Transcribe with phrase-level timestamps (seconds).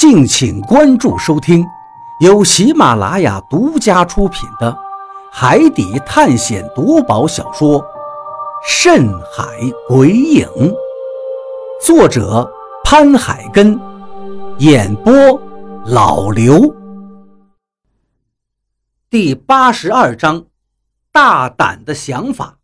[0.00, 1.62] 敬请关注收听，
[2.20, 4.72] 由喜马拉雅独家出品的
[5.30, 7.78] 《海底探险夺宝小说》
[8.66, 9.44] 《深海
[9.86, 10.48] 鬼影》，
[11.84, 12.50] 作者
[12.82, 13.78] 潘海根，
[14.56, 15.12] 演播
[15.84, 16.74] 老刘。
[19.10, 20.46] 第八十二章，
[21.12, 22.56] 大胆的想法。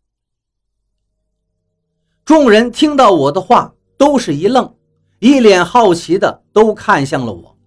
[2.25, 4.76] 众人听到我的话，都是一愣。
[5.19, 7.57] 一脸好奇的都看向了我。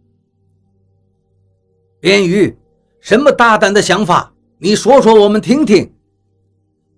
[1.99, 2.57] 边鱼，
[3.01, 4.33] 什么大胆的想法？
[4.59, 5.93] 你说说，我们听听。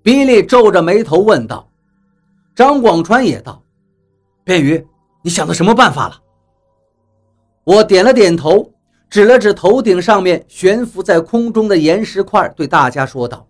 [0.02, 1.68] 比利皱着眉头问道。
[2.54, 3.64] 张广川也道
[4.44, 4.86] ：“边鱼，
[5.22, 6.20] 你想到什么办法了？”
[7.64, 8.70] 我点了点头，
[9.08, 13.48] 指了指头顶上面悬浮在空中的岩石块，对大家说道：“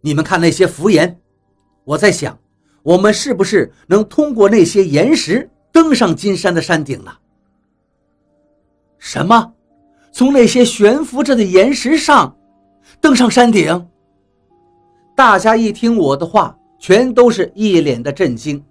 [0.00, 1.20] 你们看那些浮岩，
[1.84, 2.36] 我在想，
[2.82, 7.18] 我们是不是能通过那些岩石？”登上金山的山顶了。
[8.96, 9.52] 什么？
[10.10, 12.34] 从那些悬浮着的岩石上
[12.98, 13.86] 登上山顶？
[15.14, 18.64] 大家一听我的话，全都是一脸的震惊，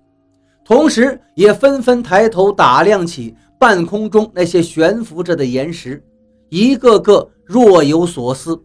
[0.64, 6.04] 同时也纷纷抬头打量起半空中那些悬浮着的岩石，
[6.50, 8.60] 一个个若有所思。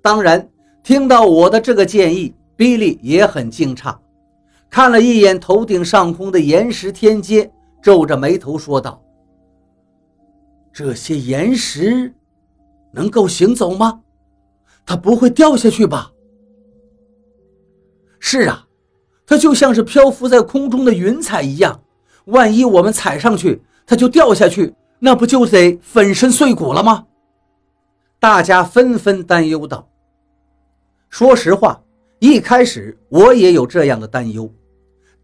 [0.00, 0.48] 当然，
[0.82, 3.94] 听到我的这个建议，比利也很惊诧。
[4.74, 7.48] 看了一眼头顶上空的岩石天阶，
[7.80, 9.00] 皱着眉头说道
[10.74, 12.12] ：“这些岩石
[12.90, 14.00] 能够行走吗？
[14.84, 16.10] 它不会掉下去吧
[18.18, 18.66] ？”“是啊，
[19.24, 21.80] 它就像是漂浮在空中的云彩一样，
[22.24, 27.06] 万一我们踩上去，它就掉下去，那不就得粉身碎骨了吗？”
[28.18, 29.88] 大家纷纷担忧道。
[31.10, 31.80] 说实话，
[32.18, 34.52] 一开始我也有这样的担忧。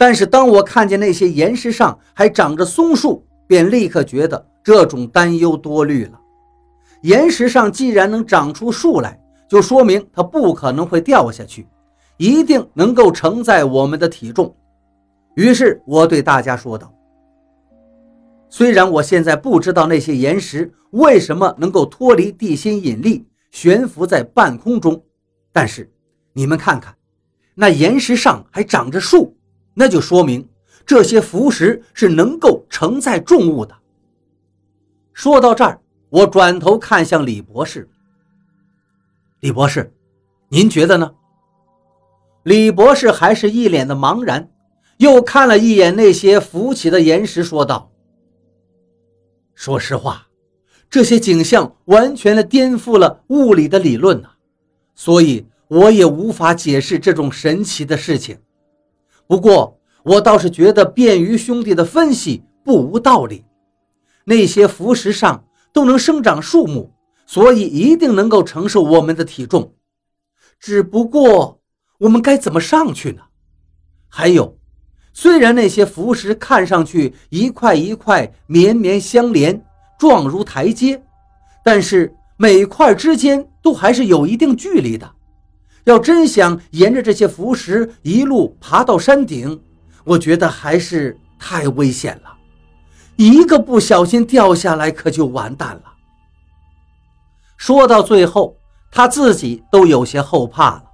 [0.00, 6.18] 但是当我看见那些岩石上还长着松树，便立刻觉得这种担忧多虑了。
[7.02, 11.68] 岩石上既然能长出树来，就说明它不可能会掉下去，
[12.16, 14.56] 一定能够承载我们的体重。
[15.34, 16.90] 于是我对大家说道
[18.48, 25.04] ：“虽然我现在不知道那些岩石为什么能够脱离地心引力悬浮在半空中，
[25.52, 25.92] 但是
[26.32, 26.94] 你们看看，
[27.54, 29.36] 那岩石上还长着树。”
[29.80, 30.46] 那就说明
[30.84, 33.74] 这些浮石是能够承载重物的。
[35.14, 35.80] 说到这儿，
[36.10, 37.88] 我转头看向李博士。
[39.40, 39.90] 李博士，
[40.50, 41.10] 您觉得呢？
[42.42, 44.50] 李博士还是一脸的茫然，
[44.98, 47.90] 又看了一眼那些浮起的岩石，说道
[49.56, 50.28] ：“说实话，
[50.90, 54.28] 这些景象完全的颠覆了物理的理论呐，
[54.94, 58.36] 所以我也无法解释这种神奇的事情。”
[59.30, 63.44] 不过，我倒是觉得便于兄弟的分析不无道理。
[64.24, 66.90] 那些浮石上都能生长树木，
[67.26, 69.72] 所以一定能够承受我们的体重。
[70.58, 71.60] 只不过，
[71.98, 73.22] 我们该怎么上去呢？
[74.08, 74.58] 还有，
[75.12, 79.64] 虽然那些浮石看上去一块一块绵绵相连，
[79.96, 81.00] 状如台阶，
[81.64, 85.08] 但是每块之间都还是有一定距离的。
[85.84, 89.60] 要真想沿着这些浮石一路爬到山顶，
[90.04, 92.36] 我觉得还是太危险了，
[93.16, 95.82] 一个不小心掉下来可就完蛋了。
[97.56, 98.56] 说到最后，
[98.90, 100.84] 他自己都有些后怕了。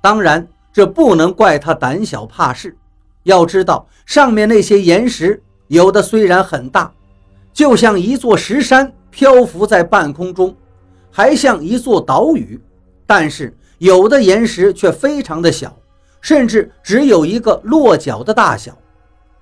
[0.00, 2.76] 当然，这不能怪他胆小怕事。
[3.22, 6.92] 要知道，上面那些岩石，有的虽然很大，
[7.52, 10.54] 就像一座石山漂浮在半空中，
[11.10, 12.60] 还像一座岛屿，
[13.06, 13.56] 但是。
[13.82, 15.76] 有的岩石却非常的小，
[16.20, 18.78] 甚至只有一个落脚的大小。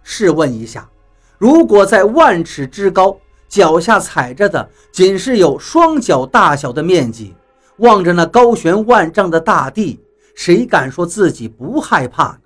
[0.03, 0.89] 试问一下，
[1.37, 3.15] 如果在万尺之高，
[3.51, 7.35] 脚下踩着的仅是有双脚大小的面积，
[7.81, 10.01] 望着那高悬万丈的大地，
[10.35, 12.39] 谁敢说自己不害怕呢？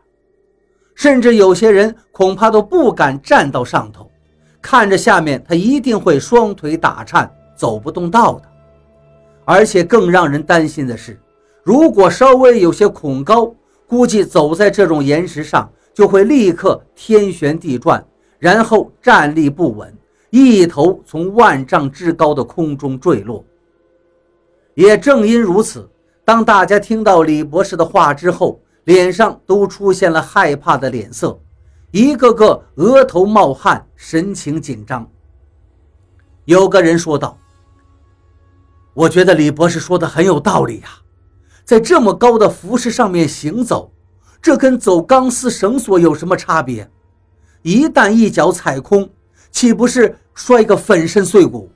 [0.97, 4.11] 甚至有些人恐怕都不敢站到上头，
[4.61, 8.49] 看着下面，他一定会双腿打颤，走不动道的。
[9.45, 11.17] 而且更让人担心的是。
[11.65, 13.55] 如果稍微有些恐高，
[13.87, 18.07] 估计走在这种岩石上就会立刻天旋地转，
[18.39, 19.97] 然后站立不稳，
[20.29, 23.43] 一头从万丈之高的空中坠落。
[24.75, 25.89] 也正因如此，
[26.23, 31.41] 当大家听到李博士的话之后，脸上都出现了害怕的脸色，
[31.93, 35.09] 一个个额头冒汗，神情紧张。
[36.45, 37.39] 有个人说道
[38.93, 40.89] ：“我觉得李博士说的很有道理呀。”
[41.65, 43.91] 在这么高的浮石上面行走，
[44.43, 46.89] 这跟走钢丝绳索有什么差别？
[47.63, 49.09] 一旦一脚踩空，
[49.51, 51.71] 岂不是摔个粉身碎骨。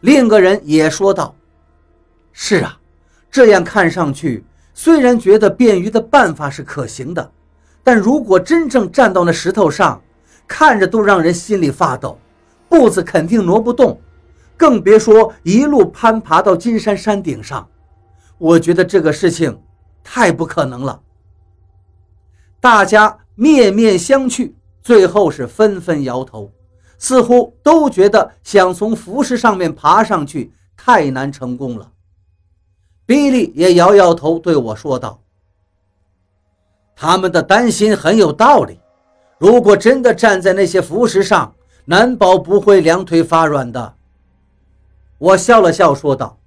[0.00, 1.34] 另一个人也说道
[2.32, 2.78] ：“是啊，
[3.30, 7.32] 这样看上去，虽然觉得便于的办法是可行的，
[7.82, 10.00] 但如果真正站到那石头上，
[10.46, 12.16] 看着都让人心里发抖，
[12.68, 14.00] 步子肯定挪不动，
[14.56, 17.68] 更别说一路攀爬到金山山顶上。
[18.40, 19.62] 我觉得这个事情
[20.02, 21.00] 太不可能了。”
[22.58, 24.52] 大家面面相觑，
[24.82, 26.50] 最后是纷纷摇头，
[26.98, 31.92] 似乎都觉得想从浮石上面爬上去太难成功了。
[33.06, 35.22] 比利也摇摇头，对我说道
[36.96, 38.80] ：“他们的担心很有道理。
[39.38, 41.54] 如果真的站在那些浮石上，
[41.86, 43.94] 难保不会两腿发软的。”
[45.16, 46.38] 我笑了笑，说道：“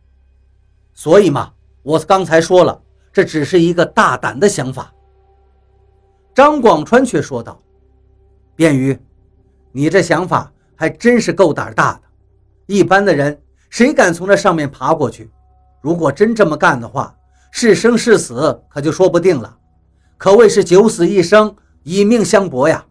[0.94, 1.53] 所以嘛，
[1.84, 2.82] 我刚才说了，
[3.12, 4.92] 这只是一个大胆的想法。”
[6.34, 7.62] 张广川却说道
[8.56, 8.98] ：“便于，
[9.72, 12.02] 你这想法还真是够胆大的。
[12.66, 13.40] 一般的人
[13.70, 15.30] 谁敢从这上面爬过去？
[15.82, 17.16] 如果真这么干的话，
[17.52, 19.58] 是生是死可就说不定了，
[20.18, 22.86] 可谓是九死一生，以命相搏呀。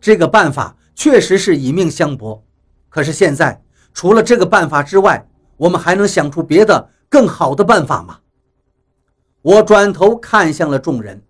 [0.00, 2.42] 这个办法确实是以命相搏，
[2.88, 3.62] 可是现在
[3.92, 5.28] 除了这个办法之外，
[5.58, 8.20] 我们还能想出别的更好的办法吗？”
[9.40, 11.22] 我转头看向了众人，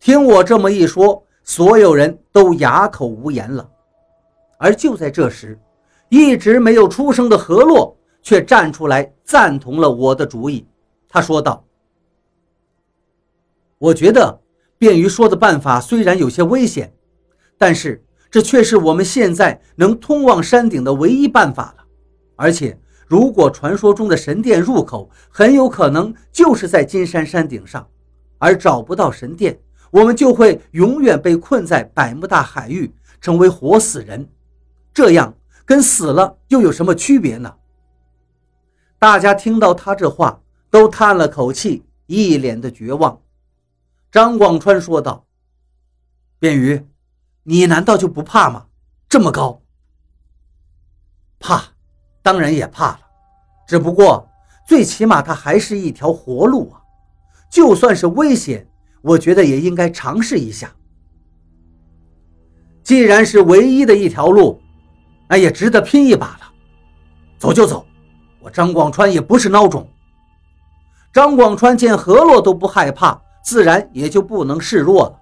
[0.00, 3.70] 听我这么一说，所有人都哑口无言了。
[4.58, 5.58] 而就在这时，
[6.08, 10.66] 一直没有出声的何洛却站出来赞同了我的主意。
[11.08, 11.64] 他说道
[13.78, 14.40] ：“我觉得
[14.76, 16.92] 便于说的办法虽然有些危险，
[17.56, 21.84] 但是这却是我们现在能通往山顶的唯一办法了，
[22.36, 22.78] 而且。”
[23.14, 27.88] 如果传说中的神殿入口很有可能就是在金山山顶上，
[28.38, 29.56] 而找不到神殿，
[29.92, 34.28] 我们就会永远被困在百慕大海域，成为活死人。
[34.92, 35.32] 这样
[35.64, 37.54] 跟死了又有什么区别呢？
[38.98, 43.22] 大家听到他这话，都叹了口气，一脸的绝望。
[44.10, 45.24] 张广川说道
[46.40, 46.84] ：“便于，
[47.44, 48.66] 你难道就不怕吗？
[49.08, 49.62] 这么高，
[51.38, 51.62] 怕。”
[52.24, 53.00] 当然也怕了，
[53.66, 54.28] 只不过
[54.66, 56.80] 最起码它还是一条活路啊！
[57.50, 58.66] 就算是危险，
[59.02, 60.72] 我觉得也应该尝试一下。
[62.82, 64.60] 既然是唯一的一条路，
[65.28, 66.40] 那也值得拼一把了。
[67.38, 67.86] 走就走，
[68.40, 69.88] 我张广川也不是孬种。
[71.12, 75.20] 张广川见何洛都不害怕，自然也就不能示弱了。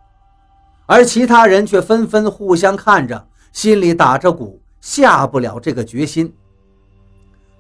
[0.87, 6.35] 而其他人却纷纷互相看着，心里打着鼓，下不了这个决心。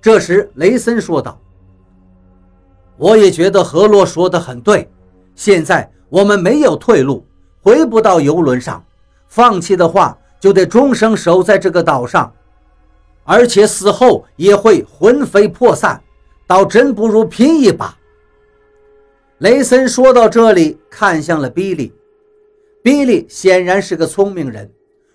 [0.03, 1.41] 这时，雷森说道
[2.99, 4.91] ：“我也觉得何洛说的很对。
[5.37, 7.25] 现在我们没有退路，
[7.63, 8.85] 回不到游轮上。
[9.29, 12.35] 放弃的话，就得终生守在这个岛上，
[13.23, 16.03] 而且死后也会魂飞魄散。
[16.49, 17.97] 倒真不如拼一把。”
[19.39, 21.93] 雷森说到这里，看向了比利。
[22.83, 24.69] 比利显然是个聪明人，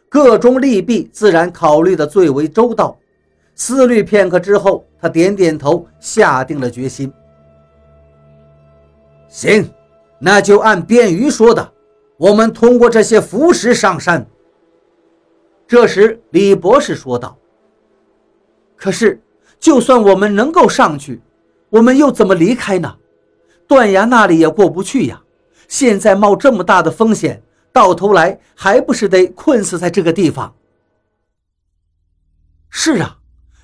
[0.07, 2.97] 各种利弊自然考虑的最为周到。
[3.57, 7.11] 思虑片刻之后，他点点头，下定了决心。
[9.27, 9.67] 行，
[10.19, 11.73] 那就按便于说的，
[12.17, 14.25] 我们通过这些浮石上山。
[15.67, 17.35] 这时，李博士说道
[18.77, 19.19] ：“可是，
[19.59, 21.19] 就算我们能够上去，
[21.69, 22.95] 我们又怎么离开呢？
[23.67, 25.19] 断崖那里也过不去呀！
[25.67, 27.41] 现在冒这么大的风险，
[27.73, 30.53] 到头来还不是得困死在这个地方？”
[32.69, 33.17] 是啊。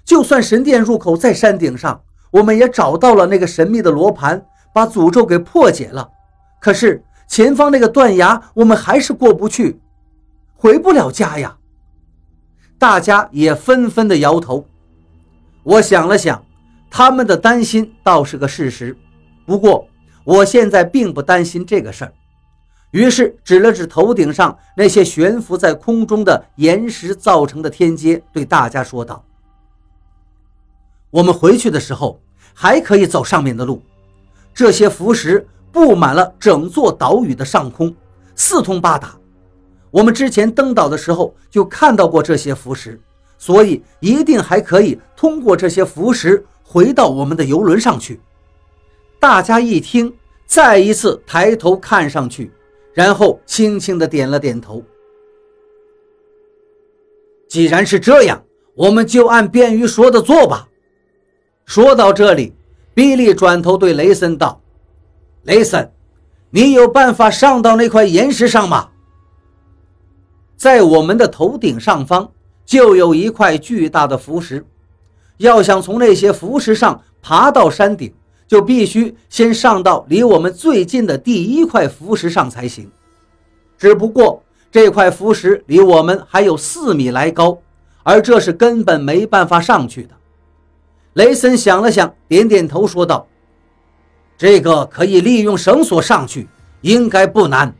[0.05, 6.10] 就算神殿入口在山顶上，我们也找到了那个神秘的罗盘，把诅咒给破解了。
[6.60, 9.79] 可是前方那个断崖，我们还是过不去，
[10.55, 11.57] 回不了家呀！
[12.77, 14.65] 大家也纷纷的摇头。
[15.63, 16.43] 我想了想，
[16.91, 18.95] 他们的担心倒是个事实。
[19.45, 19.88] 不过
[20.25, 22.13] 我现在并不担心这个事儿。
[22.91, 29.24] 于是指了指头顶上那些悬浮在空中的岩石造成的天阶，对大家说道。
[31.13, 32.20] 我们回去的时候
[32.55, 33.84] 还可以走上面的路，
[34.51, 37.96] 这些浮石布满了整座岛屿的上空，
[38.36, 39.15] 四通八达。
[39.91, 43.00] 我们之前登岛的时候就看到过这些浮石，
[43.38, 48.20] 所以一定还可以通过这些浮石回到我们的游轮上去。
[49.20, 50.12] 大家一听，
[50.48, 52.51] 再一次抬头看上去，
[52.91, 54.82] 然后轻轻地点了点头。
[57.48, 58.43] 既然是这样，
[58.74, 60.67] 我们就按便于说的做吧。
[61.65, 62.53] 说到这里，
[62.93, 64.62] 比利转头对雷森道
[65.43, 65.91] ：“雷森，
[66.51, 68.89] 你有办法上到那块岩石上吗？”
[70.55, 72.32] 在我们的头顶上方
[72.65, 74.65] 就有一块巨大的浮石，
[75.38, 78.13] 要想从那些浮石上爬到山顶，
[78.48, 82.89] 就必须先上到离我们最近的第一块浮石上才行。
[83.77, 87.58] 只不过这块浮石离我们还有四米来高，
[88.03, 90.15] 而这是根本没办法上去的。
[91.13, 93.27] 雷森想了想，点点头，说道
[94.38, 96.50] ：“这个可以利用绳索上去，
[96.82, 97.74] 应该不难。”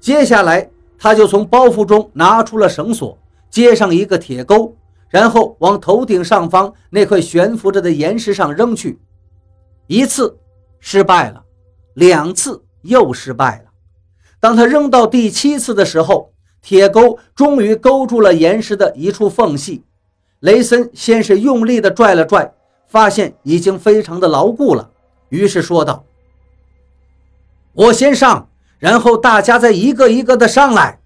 [0.00, 0.68] 接下来，
[0.98, 3.16] 他就从包袱中拿出了绳索，
[3.48, 4.76] 接上一个铁钩，
[5.08, 8.98] 然后往头顶上方那块悬浮着的岩石上扔去。
[9.86, 10.36] 一次
[10.80, 11.44] 失败了，
[11.94, 13.70] 两次又失败了。
[14.40, 19.84] 当他扔到第七次的时候，铁钩终于勾住了岩石的一处缝隙。
[20.40, 22.52] 雷森先是用力地拽了拽，
[22.86, 24.90] 发现已经非常的牢固了，
[25.30, 26.04] 于是说道
[27.72, 31.00] ：“我先上，然后大家再一个一个的上来。”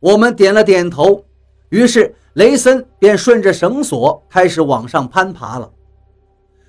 [0.00, 1.24] 我们点了点头，
[1.70, 5.70] 于是雷森便顺着绳索开始往上攀爬了。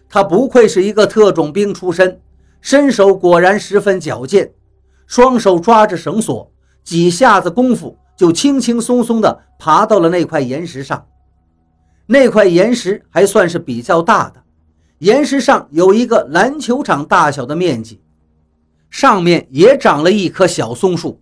[0.09, 2.19] 他不愧是一个特种兵出身，
[2.61, 4.51] 身手果然十分矫健，
[5.05, 6.51] 双手抓着绳索，
[6.83, 11.05] 几下子功夫就轻轻松松地爬到了那块岩石上。
[12.11, 14.41] 那块岩石还算是比较大的，
[14.97, 18.01] 岩石上有一个篮球场大小的面积，
[18.89, 21.21] 上面也长了一棵小松树。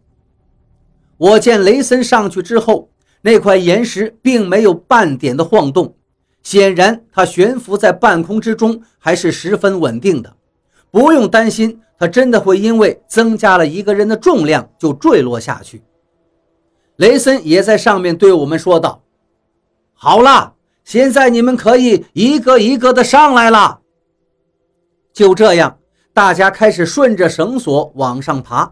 [1.17, 2.89] 我见雷森上去之后，
[3.21, 5.93] 那块岩石并没有半点的晃动，
[6.41, 10.37] 显然它悬浮在半空之中还是十分稳定的，
[10.89, 15.83] 不用担心它真的会因为增加了一个人的重量就坠落下去。
[16.95, 19.03] 雷森也在上面对我们说道
[19.93, 20.53] ：“好了。”
[20.87, 23.81] 现在你们可以一个一个的上来了。
[25.11, 25.77] 就这样，
[26.13, 28.71] 大家开始顺着绳索往上爬。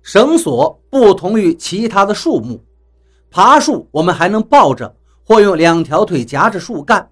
[0.00, 2.64] 绳索不同于其他的树木，
[3.30, 7.10] 爬树我们还能抱着或用两条腿夹着树干，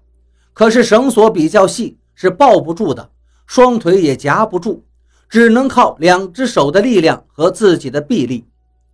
[0.51, 3.11] 可是绳索比较细，是抱不住的，
[3.45, 4.83] 双腿也夹不住，
[5.29, 8.47] 只能靠两只手的力量和自己的臂力，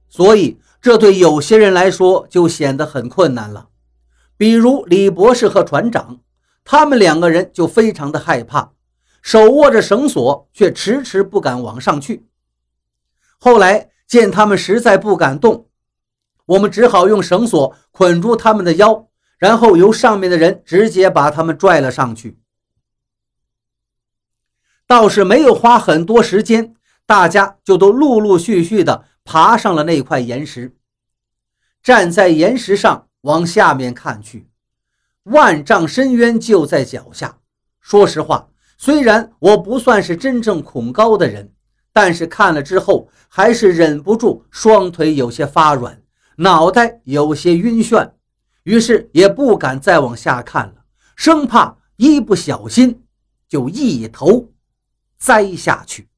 [0.10, 3.70] 所以这对有些人来说就显得很困难了。
[4.36, 6.20] 比如李博士和船长，
[6.63, 8.74] 他们两个人就非常的害怕，
[9.22, 12.28] 手握着绳索，却迟迟不敢往上去。
[13.38, 15.70] 后来见他们实在不敢动，
[16.46, 22.40] 我们只好用绳索捆住他们的腰，然后由上面的人直接把他们拽了上去。
[24.88, 26.75] 倒是没有花很多时间，
[27.06, 30.75] 大家就都陆陆续续的爬上了那块岩石，
[31.82, 33.08] 站在岩石上。
[33.24, 34.48] 往下面看去，
[35.24, 37.39] 万丈深渊就在脚下。
[37.80, 41.53] 说实话，虽然我不算是真正恐高的人，
[41.92, 46.01] 但是看了之后还是忍不住双腿有些发软，
[46.38, 48.12] 脑袋有些晕眩，
[48.63, 53.03] 于是也不敢再往下看了，生怕一不小心
[53.48, 54.50] 就一头
[55.18, 56.10] 栽下去。